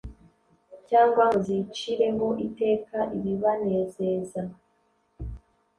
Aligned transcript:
cyangwa 0.89 1.23
ngo 1.29 1.37
zicireho 1.47 2.27
iteka 2.47 2.97
ibibanezeza. 3.17 4.41